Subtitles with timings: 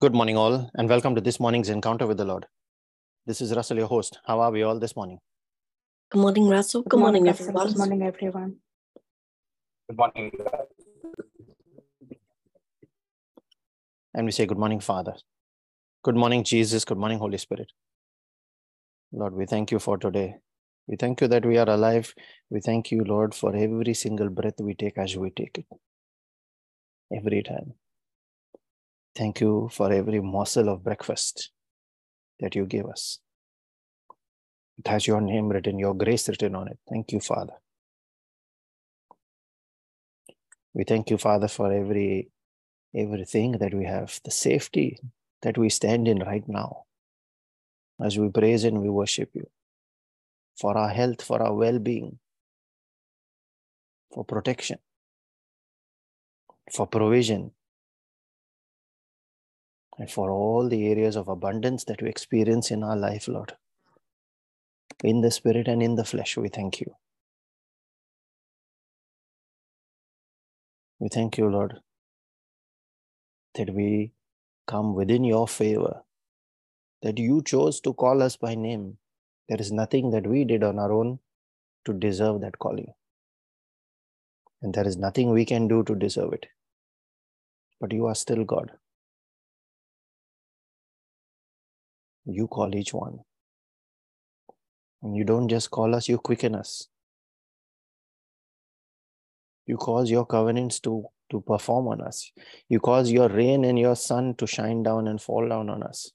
[0.00, 2.46] Good morning, all, and welcome to this morning's encounter with the Lord.
[3.26, 4.20] This is Russell, your host.
[4.24, 5.18] How are we all this morning?
[6.12, 6.82] Good morning, Russell.
[6.82, 7.48] Good, morning, Russell.
[7.48, 7.66] everyone.
[7.66, 8.56] Good morning, everyone.
[9.88, 10.30] Good morning.
[14.14, 15.14] And we say, Good morning, Father.
[16.04, 16.84] Good morning, Jesus.
[16.84, 17.72] Good morning, Holy Spirit.
[19.10, 20.36] Lord, we thank you for today.
[20.86, 22.14] We thank you that we are alive.
[22.50, 25.66] We thank you, Lord, for every single breath we take as we take it.
[27.12, 27.74] Every time.
[29.14, 31.50] Thank you for every morsel of breakfast
[32.40, 33.18] that you give us.
[34.78, 36.78] It has your name written, your grace written on it.
[36.88, 37.54] Thank you, Father.
[40.72, 42.30] We thank you, Father, for every
[42.94, 44.98] everything that we have, the safety
[45.42, 46.84] that we stand in right now.
[48.00, 49.48] As we praise and we worship you.
[50.56, 52.18] For our health, for our well-being,
[54.12, 54.78] for protection,
[56.72, 57.52] for provision,
[59.98, 63.54] and for all the areas of abundance that we experience in our life, Lord.
[65.02, 66.94] In the spirit and in the flesh, we thank you.
[71.00, 71.80] We thank you, Lord,
[73.54, 74.12] that we
[74.66, 76.02] come within your favor,
[77.02, 78.98] that you chose to call us by name.
[79.48, 81.20] There is nothing that we did on our own
[81.84, 82.92] to deserve that calling.
[84.62, 86.46] And there is nothing we can do to deserve it.
[87.80, 88.72] But you are still God.
[92.30, 93.20] You call each one.
[95.02, 96.88] And you don't just call us, you quicken us.
[99.66, 102.30] You cause your covenants to, to perform on us.
[102.68, 106.12] You cause your rain and your sun to shine down and fall down on us.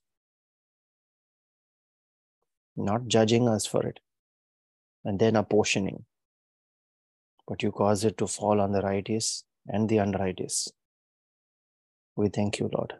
[2.75, 3.99] Not judging us for it
[5.05, 6.05] and then apportioning,
[7.47, 10.69] but you cause it to fall on the righteous and the unrighteous.
[12.15, 12.93] We thank you, Lord.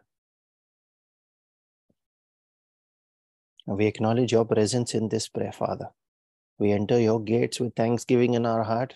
[3.66, 5.88] We acknowledge your presence in this prayer, Father.
[6.58, 8.94] We enter your gates with thanksgiving in our heart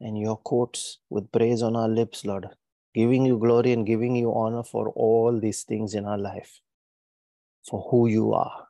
[0.00, 2.48] and your courts with praise on our lips, Lord,
[2.94, 6.60] giving you glory and giving you honor for all these things in our life,
[7.68, 8.68] for who you are,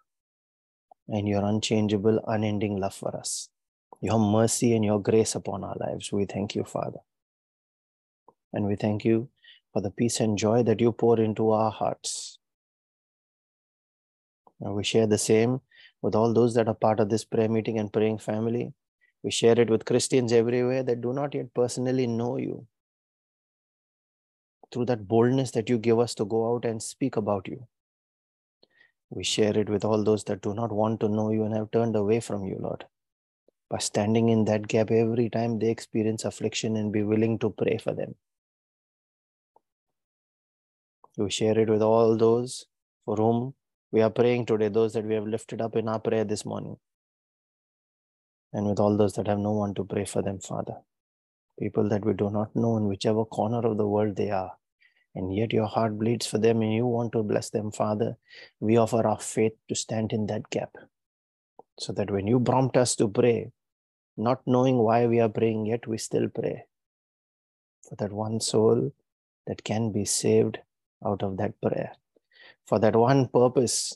[1.09, 3.51] and your unchangeable, unending love for us,
[4.01, 6.11] your mercy and your grace upon our lives.
[6.11, 7.01] We thank you, Father.
[8.53, 9.29] And we thank you
[9.73, 12.38] for the peace and joy that you pour into our hearts.
[14.61, 15.61] We share the same
[16.03, 18.73] with all those that are part of this prayer meeting and praying family.
[19.23, 22.67] We share it with Christians everywhere that do not yet personally know you.
[24.73, 27.67] Through that boldness that you give us to go out and speak about you.
[29.11, 31.71] We share it with all those that do not want to know you and have
[31.71, 32.85] turned away from you, Lord.
[33.71, 37.79] By standing in that gap every time they experience affliction and be willing to pray
[37.79, 38.17] for them.
[41.17, 42.67] We share it with all those
[43.05, 43.55] for whom
[43.91, 46.77] we are praying today, those that we have lifted up in our prayer this morning.
[48.53, 50.77] And with all those that have no one to pray for them, Father.
[51.59, 54.53] People that we do not know in whichever corner of the world they are.
[55.15, 58.17] And yet your heart bleeds for them and you want to bless them, Father.
[58.61, 60.71] We offer our faith to stand in that gap.
[61.79, 63.53] So that when you prompt us to pray,
[64.17, 66.65] not knowing why we are praying, yet we still pray
[67.89, 68.93] for that one soul
[69.47, 70.59] that can be saved
[71.05, 71.93] out of that prayer
[72.69, 73.95] for that one purpose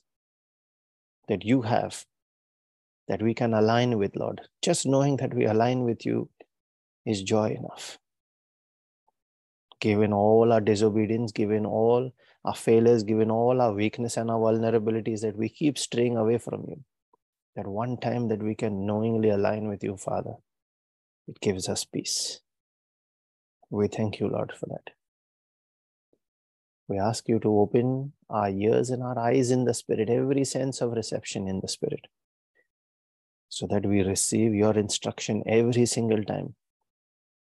[1.28, 2.06] that you have
[3.06, 4.41] that we can align with, Lord.
[4.62, 6.31] Just knowing that we align with you
[7.05, 7.99] is joy enough.
[9.81, 12.12] Given all our disobedience, given all
[12.47, 16.65] our failures, given all our weakness and our vulnerabilities, that we keep straying away from
[16.66, 16.82] you.
[17.56, 20.37] That one time that we can knowingly align with you, Father,
[21.28, 22.41] it gives us peace.
[23.69, 24.94] We thank you, Lord, for that.
[26.88, 30.81] We ask you to open our ears and our eyes in the Spirit, every sense
[30.81, 32.06] of reception in the Spirit,
[33.48, 36.54] so that we receive your instruction every single time.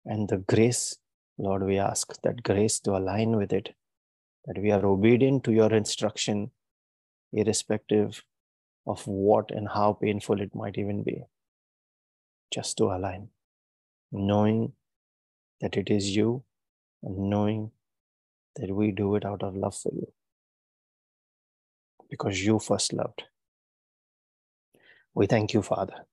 [0.05, 0.97] And the grace,
[1.37, 3.75] Lord, we ask that grace to align with it,
[4.45, 6.49] that we are obedient to your instruction,
[7.31, 8.23] irrespective
[8.87, 11.21] of what and how painful it might even be,
[12.51, 13.29] just to align,
[14.11, 14.73] knowing
[15.61, 16.43] that it is you
[17.03, 17.69] and knowing
[18.55, 20.11] that we do it out of love for you
[22.09, 23.23] because you first loved.
[25.13, 26.05] We thank you, Father.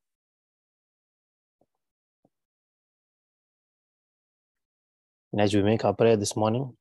[5.32, 6.76] And as we make our prayer this morning,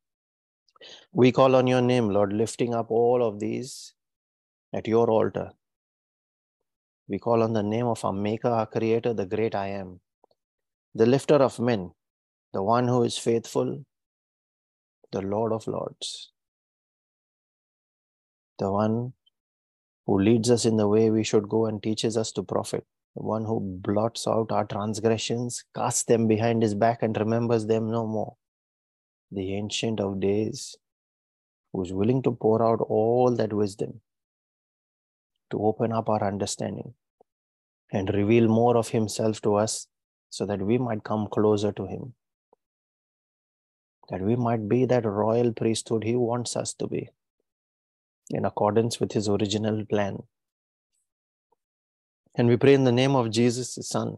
[1.14, 3.94] we call on your name, Lord, lifting up all of these
[4.74, 5.52] at your altar.
[7.08, 10.02] We call on the name of our Maker, our Creator, the great I am,
[10.96, 11.92] the lifter of men,
[12.54, 13.86] the one who is faithful,
[15.12, 16.32] the Lord of Lords.
[18.58, 19.14] The one
[20.06, 22.86] who leads us in the way we should go and teaches us to profit,
[23.16, 27.92] the one who blots out our transgressions, casts them behind his back, and remembers them
[27.92, 28.36] no more,
[29.32, 30.76] the Ancient of Days,
[31.74, 34.02] who is willing to pour out all that wisdom
[35.52, 36.94] to open up our understanding
[37.92, 39.88] and reveal more of himself to us
[40.30, 42.14] so that we might come closer to him.
[44.10, 47.10] That we might be that royal priesthood he wants us to be
[48.30, 50.24] in accordance with his original plan.
[52.36, 54.18] And we pray in the name of Jesus, his Son,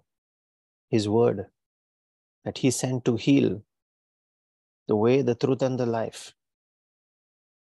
[0.90, 1.46] his word,
[2.46, 3.62] that he sent to heal
[4.88, 6.34] the way, the truth, and the life.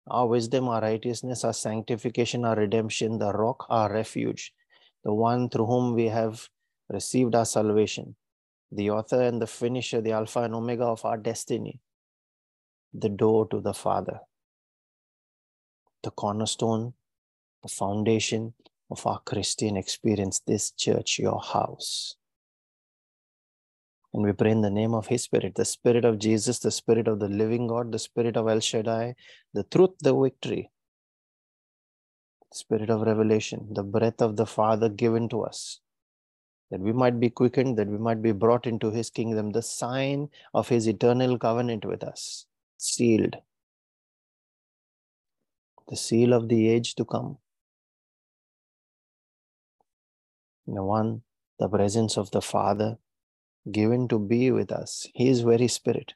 [0.07, 4.53] Our wisdom, our righteousness, our sanctification, our redemption, the rock, our refuge,
[5.03, 6.47] the one through whom we have
[6.89, 8.15] received our salvation,
[8.71, 11.80] the author and the finisher, the Alpha and Omega of our destiny,
[12.94, 14.19] the door to the Father,
[16.06, 16.94] the cornerstone,
[17.63, 18.54] the foundation
[18.92, 22.16] of our Christian experience, this church, your house.
[24.13, 27.07] And we pray in the name of His Spirit, the Spirit of Jesus, the Spirit
[27.07, 29.16] of the living God, the Spirit of El Shaddai,
[29.54, 30.69] the truth, the victory,
[32.54, 35.81] Spirit of revelation, the breath of the Father given to us,
[36.72, 40.30] that we might be quickened, that we might be brought into His kingdom, the sign
[40.54, 42.46] of His eternal covenant with us
[42.78, 43.36] sealed.
[45.87, 47.37] The seal of the age to come.
[50.65, 51.21] The one,
[51.59, 52.97] the presence of the Father
[53.71, 56.13] given to be with us, His very Spirit,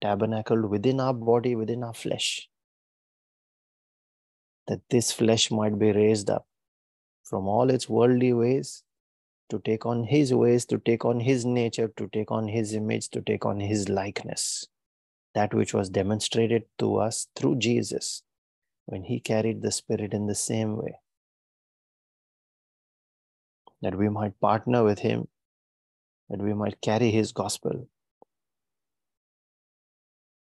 [0.00, 2.48] tabernacled within our body, within our flesh,
[4.68, 6.46] that this flesh might be raised up
[7.24, 8.84] from all its worldly ways
[9.50, 13.08] to take on His ways, to take on His nature, to take on His image,
[13.10, 14.66] to take on His likeness.
[15.34, 18.22] That which was demonstrated to us through Jesus
[18.88, 20.94] when he carried the Spirit in the same way.
[23.82, 25.28] That we might partner with him,
[26.30, 27.86] that we might carry his gospel,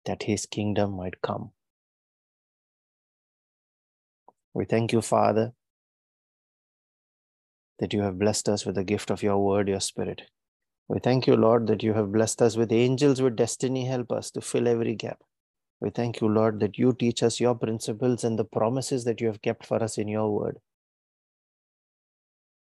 [0.05, 1.51] that his kingdom might come.
[4.53, 5.51] We thank you, Father,
[7.79, 10.21] that you have blessed us with the gift of your word, your spirit.
[10.87, 13.85] We thank you, Lord, that you have blessed us with angels with destiny.
[13.87, 15.19] Help us to fill every gap.
[15.79, 19.27] We thank you, Lord, that you teach us your principles and the promises that you
[19.27, 20.57] have kept for us in your word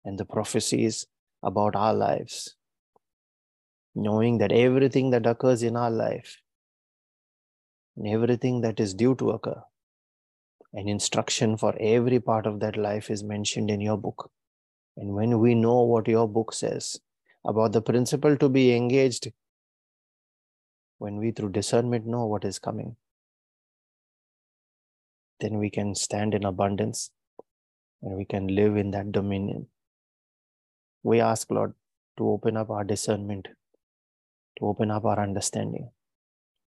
[0.04, 1.06] and the prophecies
[1.42, 2.56] about our lives.
[3.94, 6.40] Knowing that everything that occurs in our life
[7.96, 9.62] and everything that is due to occur,
[10.72, 14.30] an instruction for every part of that life is mentioned in your book.
[14.96, 16.98] And when we know what your book says,
[17.44, 19.30] about the principle to be engaged
[21.04, 22.96] when we through discernment know what is coming
[25.40, 27.10] then we can stand in abundance
[28.02, 29.66] and we can live in that dominion.
[31.02, 31.74] We ask lord
[32.18, 33.48] to open up our discernment
[34.58, 35.90] to open up our understanding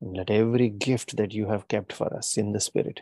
[0.01, 3.01] and let every gift that you have kept for us in the spirit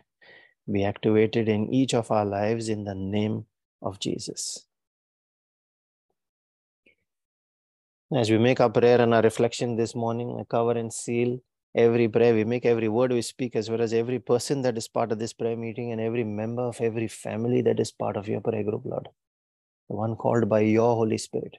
[0.70, 3.44] be activated in each of our lives in the name
[3.82, 4.67] of jesus
[8.10, 11.40] As we make our prayer and our reflection this morning, I cover and seal
[11.74, 14.88] every prayer we make, every word we speak, as well as every person that is
[14.88, 18.26] part of this prayer meeting and every member of every family that is part of
[18.26, 19.10] your prayer group, Lord.
[19.90, 21.58] The one called by your Holy Spirit,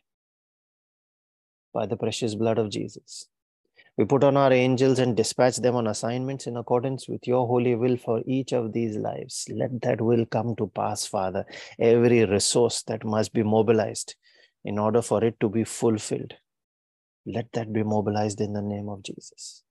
[1.71, 3.27] by the precious blood of Jesus.
[3.95, 7.75] We put on our angels and dispatch them on assignments in accordance with your holy
[7.75, 9.45] will for each of these lives.
[9.51, 11.45] Let that will come to pass, Father.
[11.77, 14.15] Every resource that must be mobilized
[14.63, 16.33] in order for it to be fulfilled.
[17.25, 19.63] Let that be mobilized in the name of Jesus.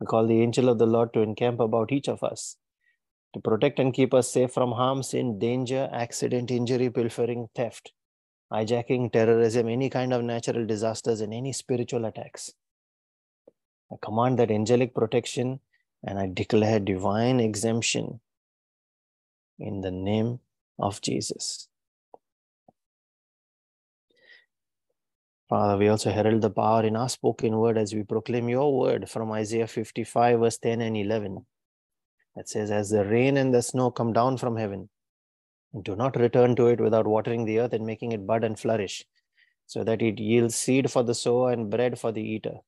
[0.00, 2.56] We call the angel of the Lord to encamp about each of us,
[3.34, 7.92] to protect and keep us safe from harm, sin, danger, accident, injury, pilfering, theft,
[8.52, 12.52] hijacking, terrorism, any kind of natural disasters, and any spiritual attacks.
[13.92, 15.60] I command that angelic protection
[16.04, 18.20] and I declare divine exemption
[19.58, 20.40] in the name
[20.78, 21.68] of Jesus.
[25.48, 29.08] Father, we also herald the power in our spoken word as we proclaim your word
[29.08, 31.46] from Isaiah 55, verse 10 and 11.
[32.36, 34.90] That says, As the rain and the snow come down from heaven,
[35.82, 39.06] do not return to it without watering the earth and making it bud and flourish,
[39.66, 42.58] so that it yields seed for the sower and bread for the eater.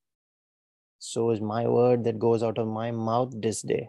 [0.98, 3.88] So is my word that goes out of my mouth this day.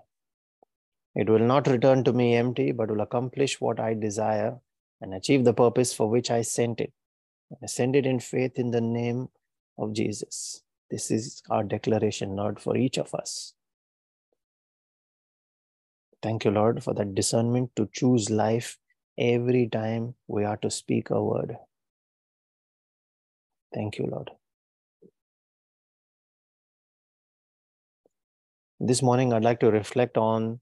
[1.16, 4.60] It will not return to me empty, but will accomplish what I desire
[5.02, 6.94] and achieve the purpose for which I sent it.
[7.62, 9.30] I send it in faith in the name
[9.78, 10.62] of Jesus.
[10.90, 13.54] This is our declaration, Lord, for each of us.
[16.22, 18.78] Thank you, Lord, for that discernment to choose life
[19.18, 21.58] every time we are to speak a word.
[23.74, 24.30] Thank you, Lord.
[28.80, 30.60] This morning, I'd like to reflect on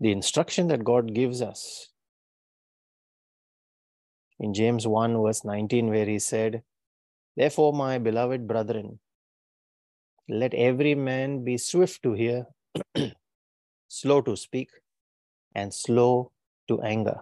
[0.00, 1.88] the instruction that God gives us
[4.38, 6.62] in James 1, verse 19, where he said,
[7.36, 8.98] Therefore, my beloved brethren,
[10.28, 12.46] let every man be swift to hear,
[13.88, 14.70] slow to speak,
[15.54, 16.32] and slow
[16.68, 17.20] to anger.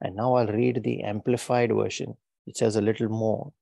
[0.00, 2.16] And now I'll read the amplified version.
[2.46, 3.52] It says a little more,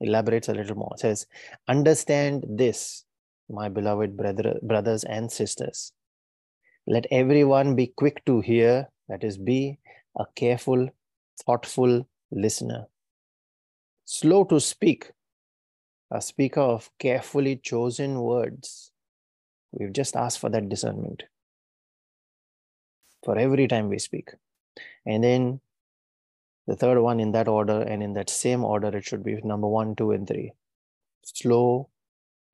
[0.00, 0.90] elaborates a little more.
[0.94, 1.26] It says,
[1.68, 3.04] Understand this,
[3.48, 5.92] my beloved brother, brothers and sisters.
[6.90, 9.78] Let everyone be quick to hear, that is, be
[10.18, 10.88] a careful,
[11.44, 12.86] thoughtful listener.
[14.06, 15.12] Slow to speak,
[16.10, 18.90] a speaker of carefully chosen words.
[19.70, 21.24] We've just asked for that discernment
[23.22, 24.30] for every time we speak.
[25.04, 25.60] And then
[26.66, 29.68] the third one in that order, and in that same order, it should be number
[29.68, 30.52] one, two, and three.
[31.22, 31.90] Slow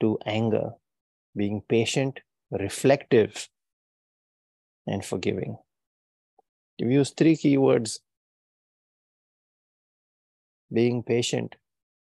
[0.00, 0.72] to anger,
[1.36, 2.18] being patient,
[2.50, 3.48] reflective,
[4.86, 5.58] and forgiving.
[6.78, 8.00] You use three keywords
[10.72, 11.54] being patient.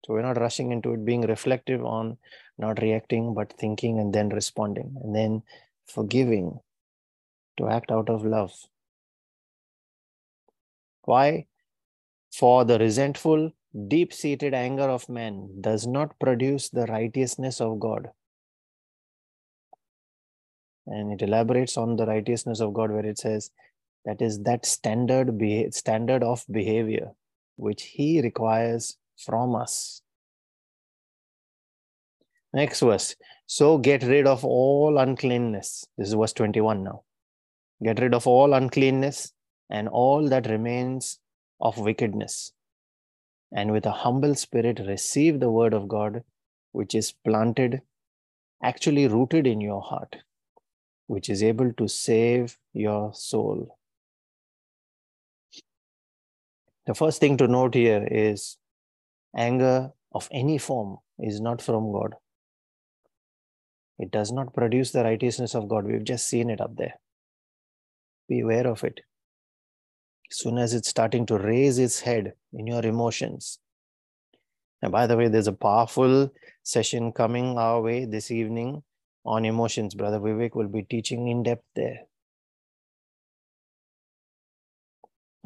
[0.04, 2.16] So we're not rushing into it, being reflective on
[2.58, 4.96] not reacting, but thinking and then responding.
[5.02, 5.42] And then
[5.86, 6.60] forgiving
[7.58, 8.52] to act out of love.
[11.02, 11.46] Why?
[12.32, 13.52] For the resentful,
[13.88, 18.10] deep seated anger of man does not produce the righteousness of God.
[20.86, 23.50] And it elaborates on the righteousness of God, where it says,
[24.04, 27.10] that is that standard beha- standard of behavior
[27.56, 30.02] which he requires from us.
[32.52, 33.16] Next verse.
[33.46, 35.86] So get rid of all uncleanness.
[35.98, 37.02] This is verse 21 now.
[37.82, 39.32] Get rid of all uncleanness
[39.70, 41.18] and all that remains
[41.60, 42.52] of wickedness.
[43.52, 46.22] And with a humble spirit receive the word of god
[46.72, 47.80] which is planted
[48.62, 50.16] actually rooted in your heart
[51.06, 53.76] which is able to save your soul
[56.86, 58.58] the first thing to note here is
[59.36, 62.14] anger of any form is not from God.
[63.98, 65.84] It does not produce the righteousness of God.
[65.84, 66.94] We've just seen it up there.
[68.28, 69.00] Be aware of it.
[70.30, 73.58] As soon as it's starting to raise its head in your emotions.
[74.80, 76.30] And by the way, there's a powerful
[76.62, 78.82] session coming our way this evening
[79.26, 79.94] on emotions.
[79.94, 82.00] Brother Vivek will be teaching in depth there.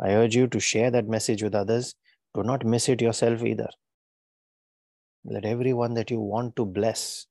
[0.00, 1.94] I urge you to share that message with others.
[2.34, 3.68] Do not miss it yourself either.
[5.24, 7.26] Let everyone that you want to bless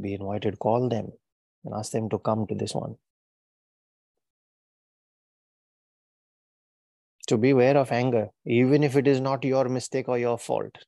[0.00, 0.58] be invited.
[0.58, 1.12] Call them
[1.64, 2.96] and ask them to come to this one.
[7.26, 10.78] To beware of anger, even if it is not your mistake or your fault.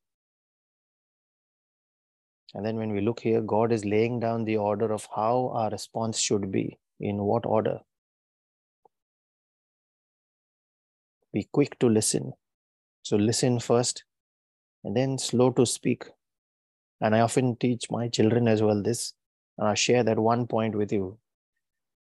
[2.55, 5.71] And then when we look here, God is laying down the order of how our
[5.71, 7.81] response should be, in what order.
[11.33, 12.33] be quick to listen.
[13.03, 14.05] So listen first
[14.85, 16.05] and then slow to speak.
[17.01, 19.15] And I often teach my children as well this,
[19.57, 21.19] and I share that one point with you.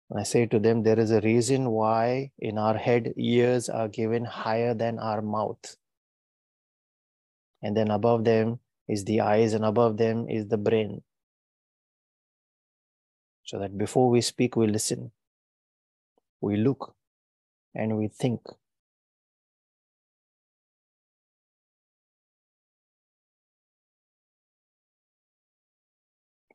[0.09, 3.87] And I say to them, there is a reason why in our head, ears are
[3.87, 5.75] given higher than our mouth.
[7.61, 11.01] And then above them is the eyes, and above them is the brain.
[13.43, 15.11] So that before we speak, we listen,
[16.41, 16.95] we look,
[17.73, 18.41] and we think.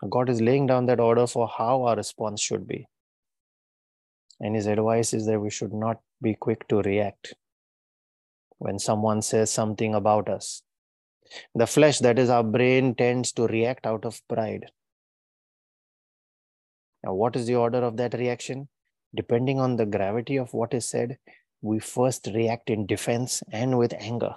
[0.08, 2.86] God is laying down that order for how our response should be.
[4.40, 7.34] And his advice is that we should not be quick to react
[8.58, 10.62] when someone says something about us.
[11.54, 14.66] The flesh, that is our brain, tends to react out of pride.
[17.04, 18.68] Now, what is the order of that reaction?
[19.14, 21.18] Depending on the gravity of what is said,
[21.62, 24.34] we first react in defense and with anger.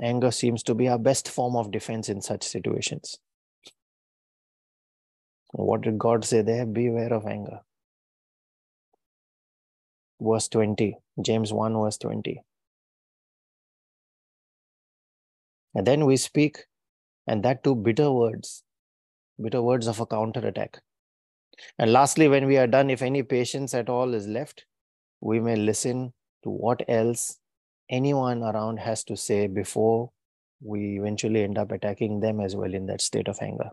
[0.00, 3.18] Anger seems to be our best form of defense in such situations.
[5.52, 6.66] What did God say there?
[6.66, 7.60] Beware of anger.
[10.20, 12.42] Verse 20, James 1, verse 20.
[15.74, 16.66] And then we speak,
[17.26, 18.62] and that too bitter words,
[19.42, 20.80] bitter words of a counterattack.
[21.78, 24.66] And lastly, when we are done, if any patience at all is left,
[25.20, 26.12] we may listen
[26.42, 27.38] to what else
[27.90, 30.10] anyone around has to say before
[30.60, 33.70] we eventually end up attacking them as well in that state of anger.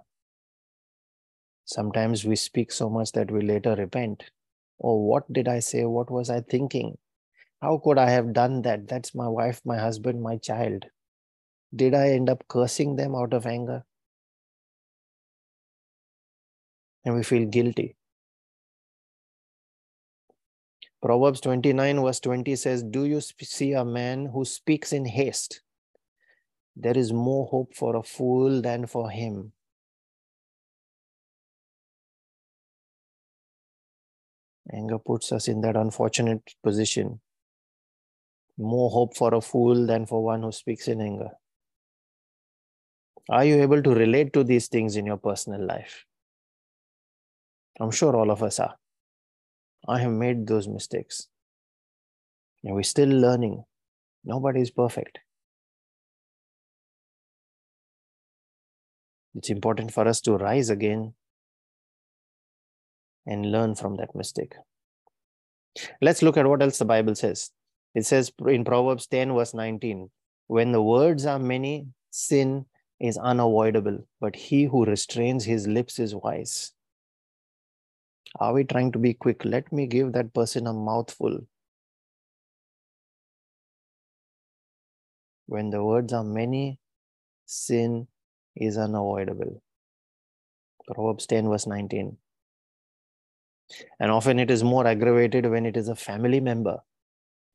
[1.65, 4.23] Sometimes we speak so much that we later repent.
[4.81, 5.85] Oh, what did I say?
[5.85, 6.97] What was I thinking?
[7.61, 8.87] How could I have done that?
[8.87, 10.85] That's my wife, my husband, my child.
[11.75, 13.83] Did I end up cursing them out of anger?
[17.05, 17.95] And we feel guilty.
[21.01, 25.61] Proverbs 29, verse 20 says, Do you see a man who speaks in haste?
[26.75, 29.53] There is more hope for a fool than for him.
[34.71, 37.21] Anger puts us in that unfortunate position.
[38.57, 41.29] More hope for a fool than for one who speaks in anger.
[43.29, 46.05] Are you able to relate to these things in your personal life?
[47.79, 48.75] I'm sure all of us are.
[49.87, 51.27] I have made those mistakes.
[52.63, 53.63] And we're still learning.
[54.25, 55.19] Nobody is perfect.
[59.35, 61.13] It's important for us to rise again
[63.25, 64.53] and learn from that mistake.
[66.01, 67.51] Let's look at what else the Bible says.
[67.95, 70.09] It says in Proverbs 10, verse 19,
[70.47, 72.65] when the words are many, sin
[72.99, 76.73] is unavoidable, but he who restrains his lips is wise.
[78.39, 79.43] Are we trying to be quick?
[79.45, 81.39] Let me give that person a mouthful.
[85.47, 86.79] When the words are many,
[87.45, 88.07] sin
[88.55, 89.63] is unavoidable.
[90.85, 92.17] Proverbs 10, verse 19.
[93.99, 96.79] And often it is more aggravated when it is a family member,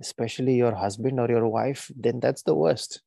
[0.00, 3.02] especially your husband or your wife, then that's the worst.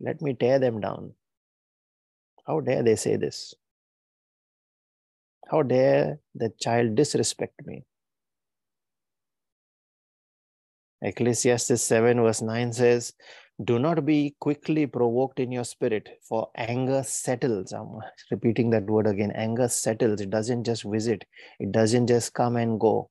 [0.00, 1.14] Let me tear them down.
[2.46, 3.54] How dare they say this?
[5.48, 7.84] How dare the child disrespect me?
[11.02, 13.12] Ecclesiastes 7, verse 9 says,
[13.64, 17.72] Do not be quickly provoked in your spirit, for anger settles.
[17.72, 17.98] I'm
[18.30, 19.32] repeating that word again.
[19.32, 20.20] Anger settles.
[20.20, 21.24] It doesn't just visit,
[21.58, 23.10] it doesn't just come and go.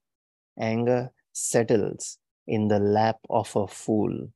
[0.58, 4.28] Anger settles in the lap of a fool.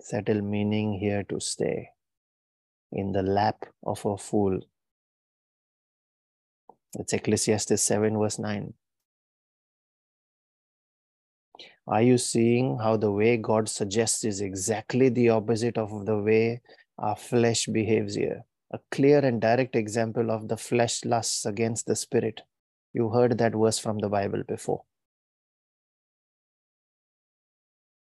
[0.00, 1.93] Settle meaning here to stay.
[2.94, 4.60] In the lap of a fool.
[6.96, 8.72] It's Ecclesiastes 7, verse 9.
[11.88, 16.62] Are you seeing how the way God suggests is exactly the opposite of the way
[16.96, 18.44] our flesh behaves here?
[18.72, 22.42] A clear and direct example of the flesh lusts against the spirit.
[22.92, 24.84] You heard that verse from the Bible before.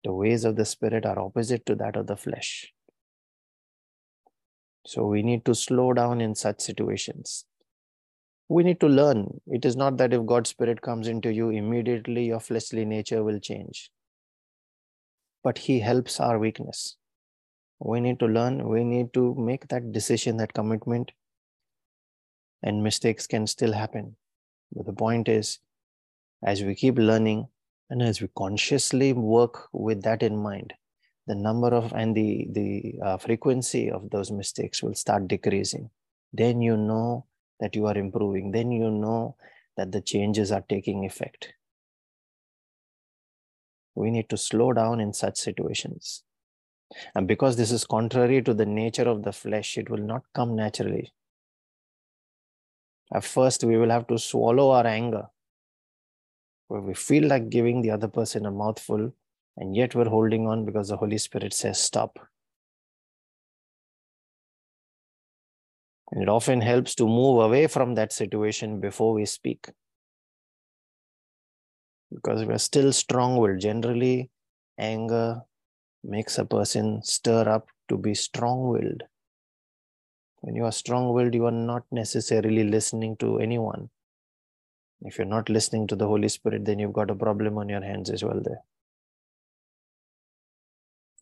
[0.04, 2.73] The ways of the spirit are opposite to that of the flesh.
[4.86, 7.46] So we need to slow down in such situations
[8.48, 9.40] we need to learn.
[9.46, 13.38] It is not that if God's Spirit comes into you, immediately your fleshly nature will
[13.38, 13.90] change.
[15.42, 16.96] But He helps our weakness.
[17.80, 21.12] We need to learn, we need to make that decision, that commitment,
[22.62, 24.16] and mistakes can still happen.
[24.72, 25.58] But the point is,
[26.42, 27.48] as we keep learning
[27.90, 30.74] and as we consciously work with that in mind,
[31.26, 35.90] the number of and the, the uh, frequency of those mistakes will start decreasing.
[36.32, 37.26] Then you know
[37.60, 39.36] that you are improving, then you know
[39.76, 41.54] that the changes are taking effect.
[43.94, 46.22] We need to slow down in such situations.
[47.14, 50.54] And because this is contrary to the nature of the flesh, it will not come
[50.54, 51.12] naturally.
[53.12, 55.28] At first, we will have to swallow our anger,
[56.68, 59.12] where we feel like giving the other person a mouthful,
[59.56, 62.18] and yet we're holding on because the Holy Spirit says, Stop.
[66.10, 69.70] And it often helps to move away from that situation before we speak.
[72.12, 73.60] Because we're still strong willed.
[73.60, 74.30] Generally,
[74.78, 75.42] anger
[76.04, 79.02] makes a person stir up to be strong willed.
[80.40, 83.88] When you are strong willed, you are not necessarily listening to anyone.
[85.00, 87.82] If you're not listening to the Holy Spirit, then you've got a problem on your
[87.82, 88.62] hands as well there.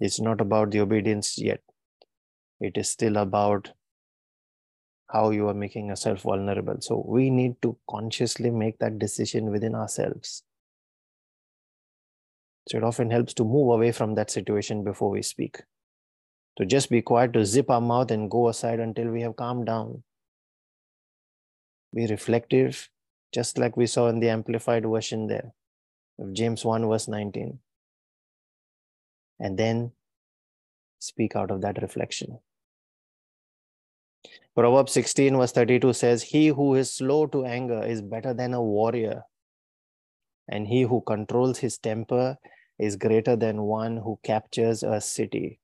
[0.02, 1.60] It's not about the obedience yet.
[2.58, 3.70] It is still about
[5.06, 6.78] how you are making yourself vulnerable.
[6.80, 10.42] So we need to consciously make that decision within ourselves.
[12.68, 15.62] So it often helps to move away from that situation before we speak.
[16.58, 19.66] To just be quiet, to zip our mouth and go aside until we have calmed
[19.66, 20.02] down.
[21.94, 22.90] Be reflective,
[23.32, 25.52] just like we saw in the amplified version there
[26.18, 27.60] of James 1, verse 19
[29.42, 29.90] and then
[31.00, 32.38] speak out of that reflection.
[34.54, 38.62] Proverb 16, verse 32 says, He who is slow to anger is better than a
[38.62, 39.22] warrior,
[40.48, 42.36] and he who controls his temper
[42.78, 45.58] is greater than one who captures a city.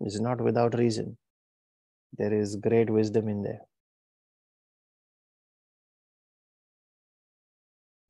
[0.00, 1.18] It's not without reason.
[2.16, 3.60] There is great wisdom in there.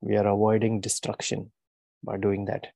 [0.01, 1.51] We are avoiding destruction
[2.03, 2.67] by doing that.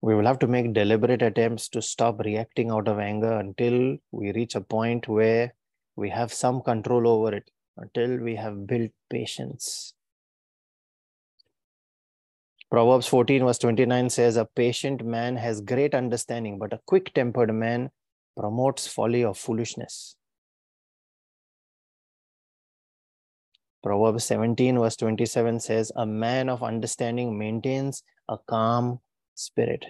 [0.00, 4.32] We will have to make deliberate attempts to stop reacting out of anger until we
[4.32, 5.54] reach a point where
[5.96, 9.94] we have some control over it, until we have built patience.
[12.70, 17.52] Proverbs 14, verse 29 says, A patient man has great understanding, but a quick tempered
[17.52, 17.90] man
[18.36, 20.16] promotes folly or foolishness.
[23.82, 29.00] Proverbs 17, verse 27 says, A man of understanding maintains a calm
[29.38, 29.86] spirit.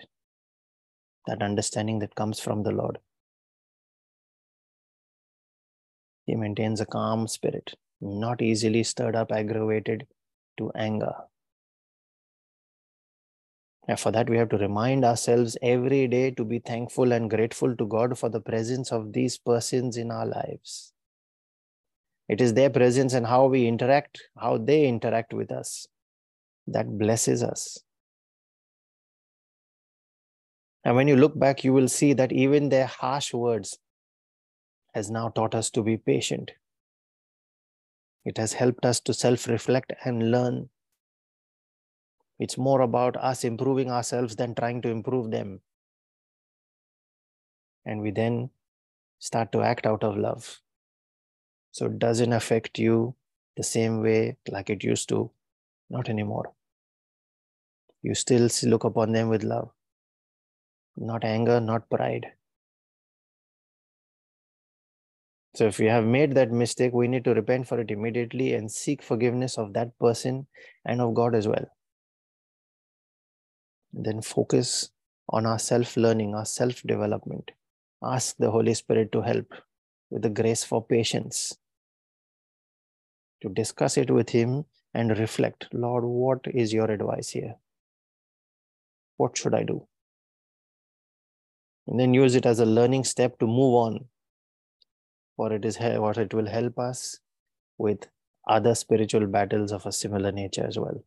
[1.27, 2.99] That understanding that comes from the Lord.
[6.27, 10.07] He maintains a calm spirit, not easily stirred up, aggravated
[10.59, 11.15] to anger.
[13.89, 17.75] And for that, we have to remind ourselves every day to be thankful and grateful
[17.75, 20.93] to God for the presence of these persons in our lives.
[22.29, 25.87] It is their presence and how we interact, how they interact with us,
[26.67, 27.79] that blesses us.
[30.89, 33.77] And when you look back, you will see that even their harsh words
[34.95, 36.53] has now taught us to be patient.
[38.25, 40.71] It has helped us to self reflect and learn
[42.39, 45.61] it's more about us improving ourselves than trying to improve them.
[47.85, 48.49] And we then
[49.19, 50.63] start to act out of love.
[51.73, 53.15] So it doesn't affect you
[53.59, 55.31] the same way like it used to,
[55.91, 56.55] not anymore.
[58.01, 59.71] You still look upon them with love,
[60.99, 62.27] not anger, not pride.
[65.55, 68.71] So if we have made that mistake, we need to repent for it immediately and
[68.71, 70.47] seek forgiveness of that person
[70.85, 71.67] and of God as well
[73.93, 74.91] then focus
[75.29, 77.51] on our self learning, our self development.
[78.03, 79.53] Ask the Holy Spirit to help
[80.11, 81.57] with the grace for patience,
[83.43, 87.57] to discuss it with Him and reflect Lord, what is your advice here?
[89.17, 89.87] What should I do?
[91.89, 94.05] And then use it as a learning step to move on,
[95.37, 97.19] for it is what it will help us
[97.79, 98.07] with
[98.47, 101.03] other spiritual battles of a similar nature as well.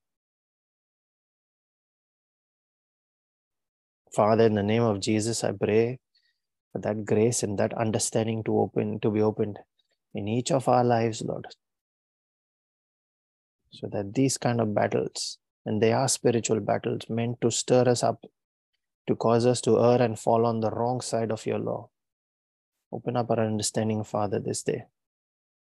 [4.16, 6.00] Father, in the name of Jesus, I pray
[6.72, 9.60] for that grace and that understanding to open to be opened
[10.16, 11.46] in each of our lives, Lord.
[13.72, 18.04] So that these kind of battles, and they are spiritual battles meant to stir us
[18.04, 18.26] up,
[19.08, 21.90] to cause us to err and fall on the wrong side of your law.
[22.92, 24.86] Open up our understanding, Father, this day.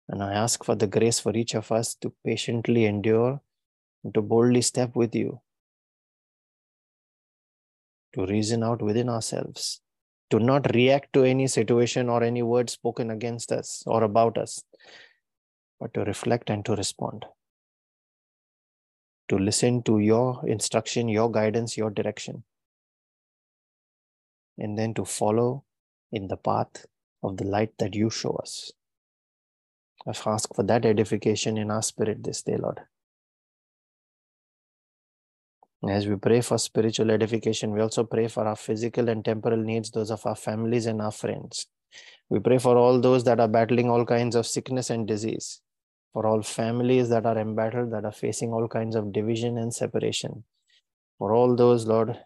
[0.09, 3.41] And I ask for the grace for each of us to patiently endure
[4.05, 5.41] and to boldly step with you
[8.15, 9.81] to reason out within ourselves,
[10.31, 14.65] to not react to any situation or any word spoken against us or about us,
[15.79, 17.27] but to reflect and to respond.
[19.29, 22.45] To listen to your instruction, your guidance, your direction.
[24.59, 25.65] And then to follow
[26.11, 26.87] in the path
[27.23, 28.73] of the light that you show us.
[30.07, 32.81] I've asked for that edification in our spirit this day, Lord.
[35.89, 39.91] As we pray for spiritual edification, we also pray for our physical and temporal needs,
[39.93, 41.67] those of our families and our friends.
[42.29, 45.61] We pray for all those that are battling all kinds of sickness and disease,
[46.13, 50.43] for all families that are embattled, that are facing all kinds of division and separation,
[51.17, 52.19] for all those, Lord,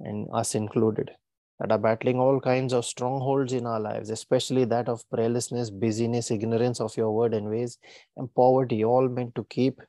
[0.00, 1.10] and us included,
[1.60, 6.30] that are battling all kinds of strongholds in our lives, especially that of prayerlessness, busyness,
[6.30, 7.78] ignorance of your word and ways,
[8.16, 9.80] and poverty, all meant to keep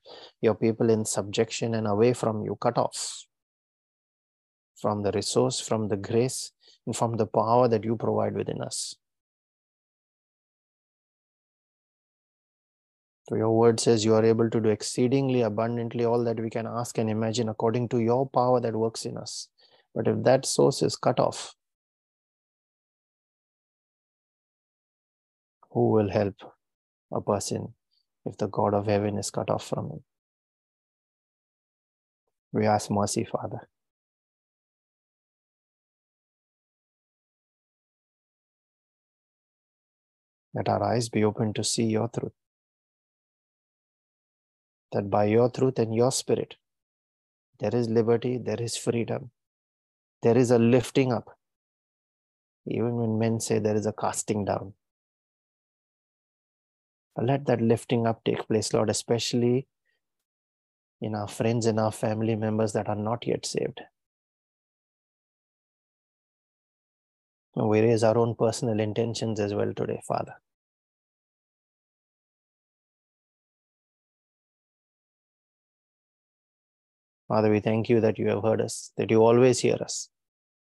[0.42, 3.26] your people in subjection and away from you, cut off
[4.82, 6.52] from the resource, from the grace,
[6.86, 8.96] and from the power that you provide within us.
[13.28, 16.66] So your word says you are able to do exceedingly abundantly all that we can
[16.66, 19.50] ask and imagine according to your power that works in us.
[19.94, 21.54] But if that source is cut off,
[25.72, 26.36] who will help
[27.12, 27.74] a person
[28.26, 30.04] if the God of heaven is cut off from him?
[32.52, 33.68] We ask mercy, Father.
[40.54, 42.34] Let our eyes be open to see your truth.
[44.92, 46.56] That by your truth and your spirit,
[47.60, 49.32] there is liberty, there is freedom,
[50.24, 51.38] there is a lifting up.
[52.66, 54.74] Even when men say there is a casting down,
[57.24, 59.68] let that lifting up take place, Lord, especially
[61.02, 63.82] in our friends and our family members that are not yet saved.
[67.56, 70.36] We raise our own personal intentions as well today, Father.
[77.28, 80.10] Father, we thank you that you have heard us, that you always hear us.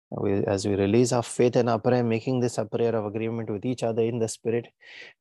[0.10, 3.50] We, as we release our faith and our prayer, making this a prayer of agreement
[3.50, 4.67] with each other in the spirit,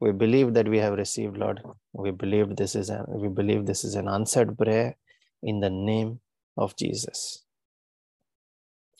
[0.00, 1.60] we believe that we have received, Lord.
[1.92, 4.96] We believe this is a, we believe this is an answered prayer
[5.42, 6.20] in the name
[6.56, 7.44] of Jesus.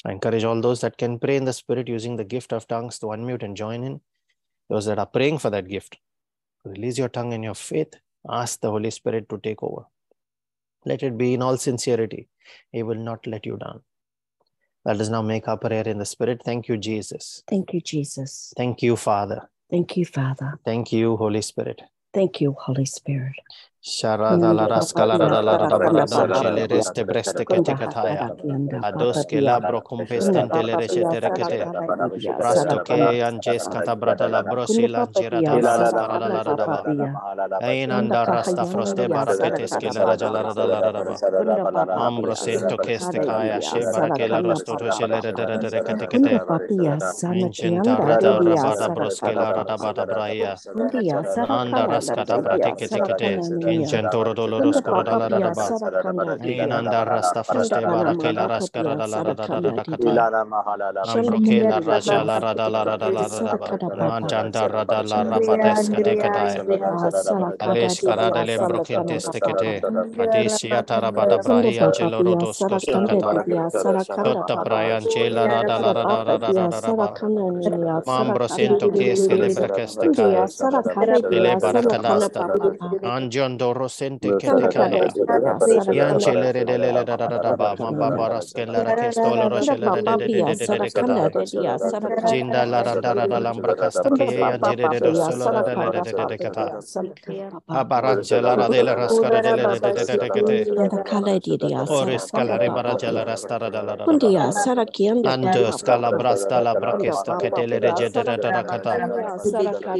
[0.04, 2.98] I encourage all those that can pray in the spirit using the gift of tongues
[3.00, 4.00] to unmute and join in.
[4.68, 5.98] Those that are praying for that gift,
[6.64, 7.94] release your tongue and your faith.
[8.28, 9.84] Ask the Holy Spirit to take over.
[10.84, 12.28] Let it be in all sincerity.
[12.72, 13.82] He will not let you down.
[14.86, 16.42] Let us now make our prayer in the Spirit.
[16.44, 17.42] Thank you, Jesus.
[17.48, 18.54] Thank you, Jesus.
[18.56, 19.50] Thank you, Father.
[19.68, 20.60] Thank you, Father.
[20.64, 21.82] Thank you, Holy Spirit.
[22.14, 23.34] Thank you, Holy Spirit.
[23.88, 26.50] Sharada la rascalara la rada la rada rada.
[26.50, 28.34] le reste breste che te cataya.
[28.80, 31.68] Ados che labro compestente le recetere che te.
[32.36, 36.82] Prasto anjes anges catabrata la brosi langerata la rascalara la radaba.
[37.60, 41.20] Ein anda rasta froste barakete schele raja la rada la radaba.
[41.94, 46.06] Ambro sento che este caia she barake la rosto to scele redere dere che te
[46.08, 46.44] che te.
[47.30, 50.60] Incenta rada rabada broske la radaba da braia.
[51.46, 53.40] Anda rascata brate che te che.
[53.76, 55.52] Incentoro doloroso coradala
[83.74, 85.14] rosente kete kaya.
[85.90, 87.76] Yancele de de le da da da da ba.
[87.78, 91.32] Mamba baraske la rakestolo roshele de de de de de de de kata.
[92.24, 95.76] Jinda la da da da da lambra kasta ke yanjere de de solo da de
[95.76, 96.76] de de de de kata.
[97.74, 100.68] Abaranja la da de la raskara de le de de de de de kete.
[101.88, 104.44] Oris kalare baraja la rastara da la da da ba.
[105.24, 109.04] Ando scala brasta la brakesta ketele reje de da da da kata.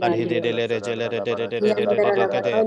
[0.00, 2.66] Adhide de le reje le de de de de de de de de kete.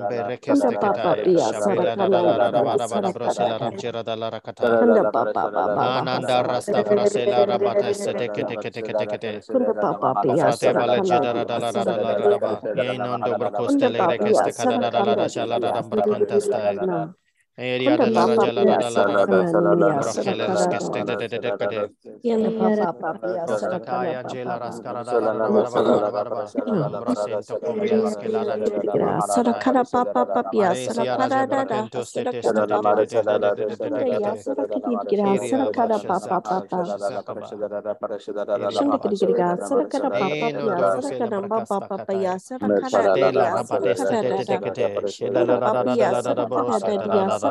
[47.13, 47.42] Yes,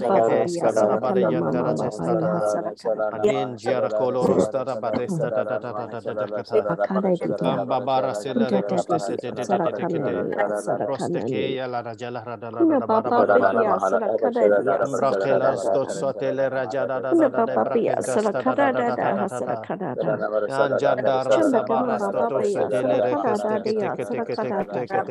[0.00, 2.44] Papa escada bada yandara escada
[3.12, 6.68] anin giara coloro stada baresta da da da da da da da kata
[7.40, 10.26] bamba bara sela de costa se de de de de de
[10.82, 14.00] proste che ya la raja la rada la da bara bara la la mahala
[15.02, 19.28] rakela stot sotele raja da da da da da brakela stada da da da da
[19.30, 19.38] da
[19.96, 25.02] da anjanda rasa bara stot sotele re costa te te te te te te te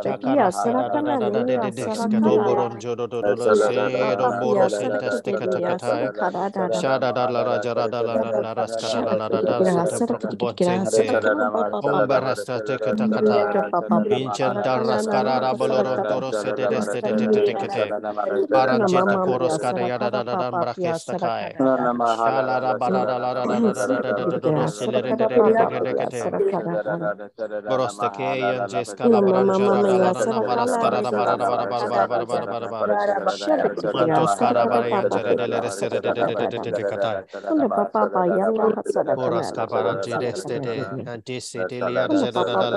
[0.04, 3.54] Chakara da da da da da de de de skado boron jodo do do do
[3.54, 6.14] se do boro sinteste kata kata.
[6.72, 9.58] Shada da la ra jara da la la baras karabalarada
[37.94, 38.26] Papa,
[39.16, 40.32] Poras caparante de
[41.24, 42.74] desse de lia da da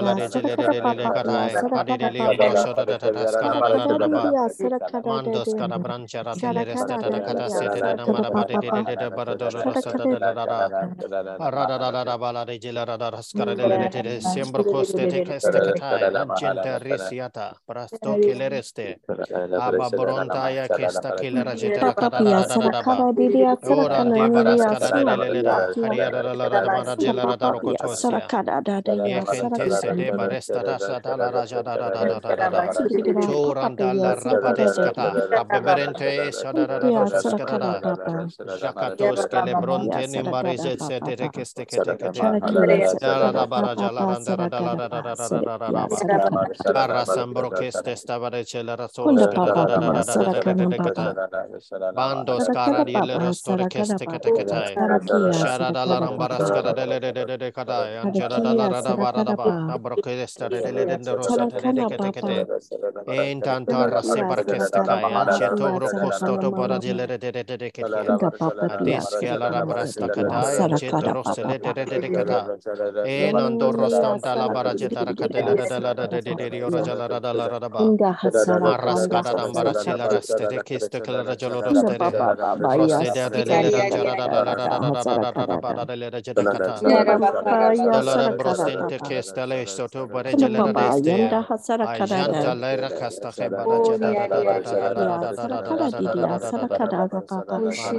[0.00, 0.38] la gente
[16.78, 19.00] risiata risiata prasto ke le reste.
[19.56, 23.06] Aba boronta ya kesta ke le ra jete ra kata da da da da ba.
[23.62, 25.74] Ora di baras kara de le le le da.
[25.80, 28.32] Haria da da la da mara jela ra da rokotosia.
[29.02, 32.34] Ye kente se de baresta da sa da la raja da da da da da
[32.36, 32.72] da da.
[33.20, 35.24] Choranda la rapadeskata.
[35.28, 37.82] Rabeberente sa da da da da da skata da.
[38.44, 42.34] Jakatos ke le bronte nimbarize se te te keste ke te ke te.
[43.00, 45.58] Da la da bara jala randa da da la da da da da da da
[45.58, 45.74] da
[47.34, 47.42] da.
[47.44, 48.44] Barra sambro keste stava de
[50.78, 51.16] da da.
[51.94, 54.80] Bandos cara di le rostore keste ke te ke te.
[55.30, 58.02] Shara da la rambara skata de le de de de de kada.
[58.02, 59.62] Anjara da la da da ba da da ba.
[59.66, 62.48] Abro keste de de le de de rosa de de ke te ke te.
[63.06, 65.12] Intanto rasse per keste kai.
[65.12, 68.18] Ancheto bro costo to bara jele de de de de de ke te.
[68.68, 70.62] Adis ke la da brasta kada.
[70.64, 72.52] Ancheto rosse le de de de de kada.
[73.02, 76.34] E nando rostam da la bara jeta ra kate le de la da de de
[76.36, 77.96] de de ora jala da da la ba.
[78.22, 79.44] Kada da de da jolo de.
[80.34, 80.44] De
[94.28, 96.84] de de jara da da da da da da da da da ba da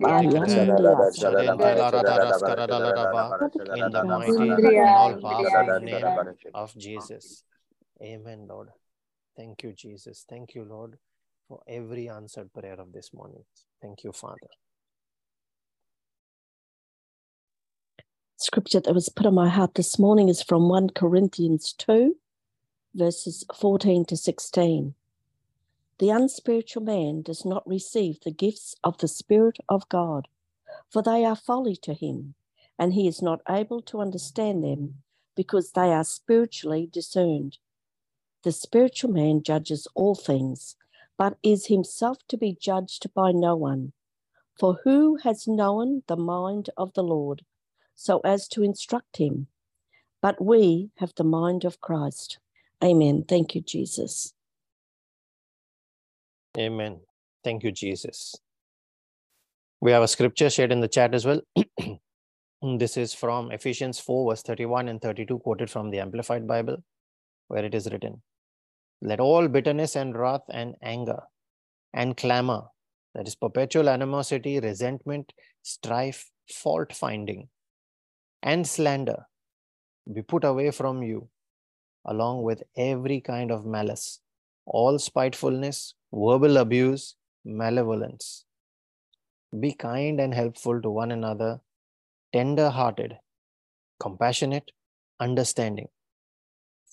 [0.00, 2.96] Bare le da da da da da da da da da da da da da
[2.96, 3.34] da.
[3.72, 6.20] In the mighty and all powerful name
[6.54, 6.95] of Jesus.
[8.02, 8.68] Amen, Lord.
[9.36, 10.24] Thank you, Jesus.
[10.28, 10.98] Thank you, Lord,
[11.48, 13.44] for every answered prayer of this morning.
[13.82, 14.48] Thank you, Father.
[18.38, 22.16] Scripture that was put on my heart this morning is from 1 Corinthians 2,
[22.94, 24.94] verses 14 to 16.
[25.98, 30.28] The unspiritual man does not receive the gifts of the Spirit of God,
[30.90, 32.34] for they are folly to him,
[32.78, 35.02] and he is not able to understand them
[35.36, 37.58] because they are spiritually discerned.
[38.42, 40.76] The spiritual man judges all things,
[41.18, 43.92] but is himself to be judged by no one.
[44.58, 47.42] For who has known the mind of the Lord
[47.94, 49.48] so as to instruct him?
[50.22, 52.38] But we have the mind of Christ.
[52.82, 53.24] Amen.
[53.28, 54.32] Thank you, Jesus.
[56.58, 57.00] Amen.
[57.44, 58.34] Thank you, Jesus.
[59.80, 61.42] We have a scripture shared in the chat as well.
[62.66, 66.82] Mm, this is from Ephesians 4, verse 31 and 32, quoted from the Amplified Bible,
[67.46, 68.22] where it is written
[69.00, 71.20] Let all bitterness and wrath and anger
[71.94, 72.62] and clamor,
[73.14, 77.48] that is perpetual animosity, resentment, strife, fault finding,
[78.42, 79.26] and slander,
[80.12, 81.28] be put away from you,
[82.04, 84.18] along with every kind of malice,
[84.64, 88.44] all spitefulness, verbal abuse, malevolence.
[89.60, 91.60] Be kind and helpful to one another,
[92.36, 93.16] tender hearted,
[93.98, 94.72] compassionate,
[95.18, 95.88] understanding,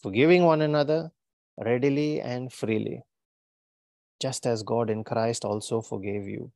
[0.01, 1.11] forgiving one another
[1.57, 3.01] readily and freely,
[4.21, 6.53] just as God in Christ also forgave you.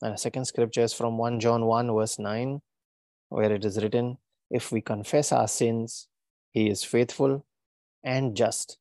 [0.00, 2.62] And a second scripture is from 1 John 1, verse 9,
[3.28, 4.18] where it is written,
[4.48, 6.06] If we confess our sins,
[6.52, 7.44] he is faithful
[8.04, 8.78] and just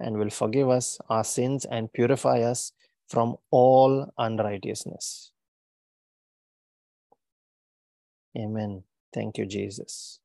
[0.00, 2.72] and will forgive us our sins and purify us
[3.08, 5.32] from all unrighteousness.
[8.38, 8.84] Amen.
[9.12, 10.20] Thank you, Jesus.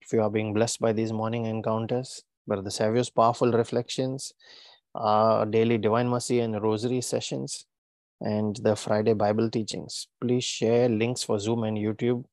[0.00, 4.32] If you are being blessed by these morning encounters, Brother Savio's powerful reflections,
[4.94, 7.66] our daily Divine Mercy and Rosary sessions,
[8.20, 10.08] and the Friday Bible teachings.
[10.20, 12.24] Please share links for Zoom and YouTube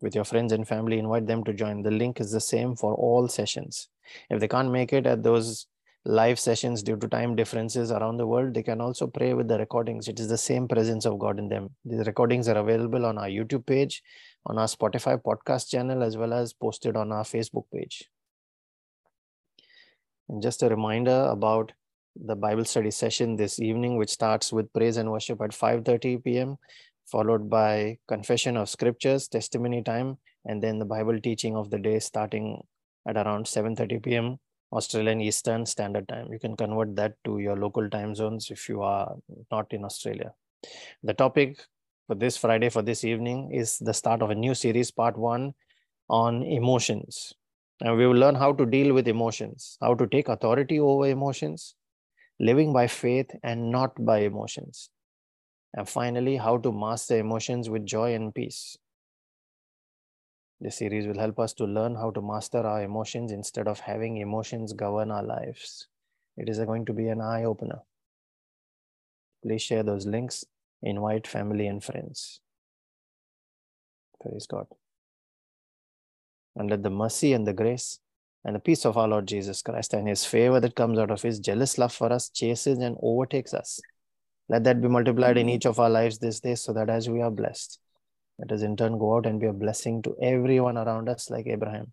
[0.00, 0.98] with your friends and family.
[0.98, 1.82] Invite them to join.
[1.82, 3.88] The link is the same for all sessions.
[4.28, 5.66] If they can't make it at those
[6.06, 9.58] live sessions due to time differences around the world, they can also pray with the
[9.58, 10.06] recordings.
[10.06, 11.70] It is the same presence of God in them.
[11.84, 14.02] These recordings are available on our YouTube page,
[14.44, 18.04] on our Spotify podcast channel, as well as posted on our Facebook page.
[20.28, 21.72] And just a reminder about
[22.16, 26.58] the Bible study session this evening, which starts with praise and worship at 5:30 p.m.,
[27.06, 31.98] followed by confession of scriptures, testimony time, and then the Bible teaching of the day
[31.98, 32.62] starting
[33.08, 34.38] at around 7:30 p.m.
[34.74, 36.32] Australian Eastern Standard Time.
[36.32, 39.16] You can convert that to your local time zones if you are
[39.50, 40.32] not in Australia.
[41.02, 41.60] The topic
[42.06, 45.54] for this Friday, for this evening, is the start of a new series, part one
[46.08, 47.32] on emotions.
[47.80, 51.74] And we will learn how to deal with emotions, how to take authority over emotions,
[52.40, 54.90] living by faith and not by emotions.
[55.74, 58.76] And finally, how to master emotions with joy and peace.
[60.64, 64.16] This series will help us to learn how to master our emotions instead of having
[64.16, 65.88] emotions govern our lives.
[66.38, 67.80] It is going to be an eye opener.
[69.42, 70.42] Please share those links,
[70.80, 72.40] invite family and friends.
[74.22, 74.66] Praise God.
[76.56, 77.98] And let the mercy and the grace
[78.42, 81.20] and the peace of our Lord Jesus Christ and his favor that comes out of
[81.20, 83.82] his jealous love for us chases and overtakes us.
[84.48, 87.20] Let that be multiplied in each of our lives this day so that as we
[87.20, 87.80] are blessed,
[88.38, 91.46] let us in turn go out and be a blessing to everyone around us, like
[91.46, 91.92] Abraham.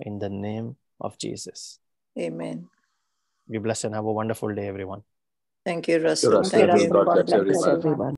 [0.00, 1.78] In the name of Jesus.
[2.18, 2.68] Amen.
[3.48, 5.02] Be blessed and have a wonderful day, everyone.
[5.64, 6.32] Thank you, Russell.
[6.32, 6.66] Russell.
[6.68, 6.90] Thank you.
[6.90, 7.70] God God bless bless everyone.
[7.70, 8.16] everyone.